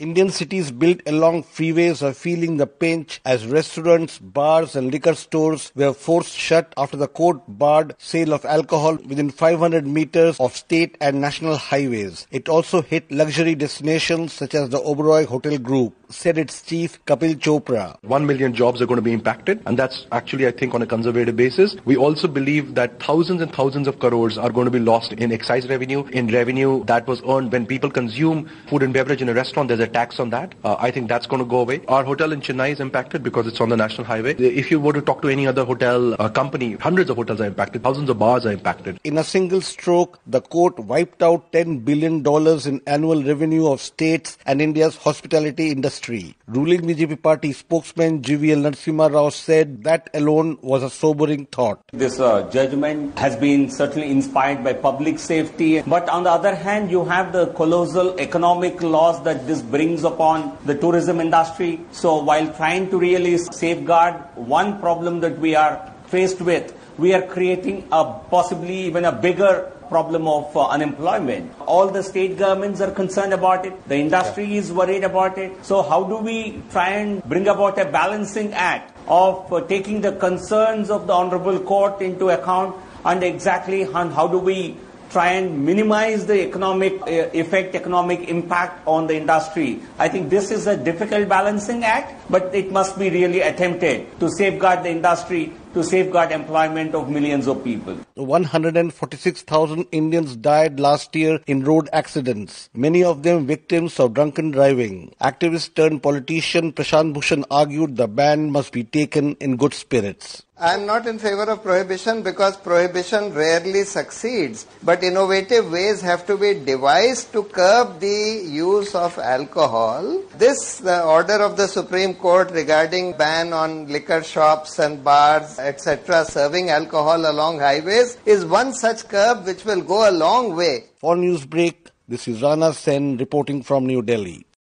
[0.00, 5.70] Indian cities built along freeways are feeling the pinch as restaurants, bars and liquor stores
[5.74, 10.96] were forced shut after the court barred sale of alcohol within 500 meters of state
[11.02, 12.26] and national highways.
[12.30, 17.34] It also hit luxury destinations such as the Oberoi Hotel Group, said its chief Kapil
[17.34, 18.02] Chopra.
[18.02, 20.86] One million jobs are going to be impacted and that's actually I think on a
[20.86, 21.76] conservative basis.
[21.84, 25.30] We also believe that thousands and thousands of crores are going to be lost in
[25.30, 29.34] excise revenue, in revenue that was earned when people consume food and beverage in a
[29.34, 29.68] restaurant.
[29.68, 30.54] There's a tax on that.
[30.64, 31.82] Uh, I think that's going to go away.
[31.88, 34.34] Our hotel in Chennai is impacted because it's on the national highway.
[34.34, 37.46] If you were to talk to any other hotel uh, company, hundreds of hotels are
[37.46, 38.98] impacted, thousands of bars are impacted.
[39.04, 42.24] In a single stroke, the court wiped out $10 billion
[42.66, 46.36] in annual revenue of states and India's hospitality industry.
[46.46, 51.82] Ruling BJP party spokesman GVL Narasimha Rao said that alone was a sobering thought.
[51.92, 56.90] This uh, judgment has been certainly inspired by public safety, but on the other hand,
[56.90, 61.80] you have the colossal economic loss that this brings brings upon the tourism industry.
[61.90, 65.74] So while trying to really safeguard one problem that we are
[66.08, 71.50] faced with, we are creating a possibly even a bigger problem of uh, unemployment.
[71.60, 73.72] All the state governments are concerned about it.
[73.88, 74.60] The industry yeah.
[74.60, 75.64] is worried about it.
[75.64, 80.12] So how do we try and bring about a balancing act of uh, taking the
[80.12, 84.76] concerns of the honorable court into account and exactly how do we
[85.10, 89.80] try and minimize the economic uh, effect, economic impact on the industry.
[89.98, 94.30] I think this is a difficult balancing act, but it must be really attempted to
[94.30, 97.98] safeguard the industry to safeguard employment of millions of people.
[98.14, 105.14] 146,000 Indians died last year in road accidents, many of them victims of drunken driving.
[105.20, 110.42] Activist turned politician Prashant Bhushan argued the ban must be taken in good spirits.
[110.62, 114.66] I am not in favor of prohibition because prohibition rarely succeeds.
[114.82, 120.22] But innovative ways have to be devised to curb the use of alcohol.
[120.36, 126.24] This, the order of the Supreme Court regarding ban on liquor shops and bars etc.,
[126.24, 130.84] serving alcohol along highways is one such curb which will go a long way.
[130.96, 131.74] For Newsbreak,
[132.08, 134.46] this is Rana Sen reporting from New Delhi.